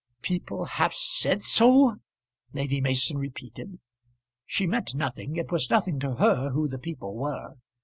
"People 0.23 0.65
have 0.65 0.95
said 0.95 1.43
so!" 1.43 1.97
Lady 2.53 2.81
Mason 2.81 3.19
repeated. 3.19 3.77
She 4.47 4.65
meant 4.65 4.95
nothing; 4.95 5.35
it 5.35 5.51
was 5.51 5.69
nothing 5.69 5.99
to 5.99 6.15
her 6.15 6.49
who 6.49 6.67
the 6.67 6.79
people 6.79 7.15
were. 7.15 7.57